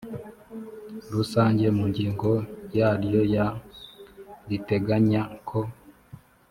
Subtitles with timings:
[1.13, 2.31] rusange mu ngingo
[2.77, 3.45] yaryo ya
[4.47, 5.59] riteganya ko